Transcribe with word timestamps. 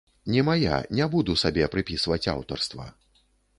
Не 0.35 0.41
мая, 0.45 0.77
не 0.99 1.05
буду 1.17 1.35
сабе 1.43 1.69
прыпісваць 1.75 2.21
аўтарства. 2.37 2.91